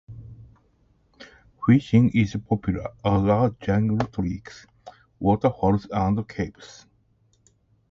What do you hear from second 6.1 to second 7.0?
caves.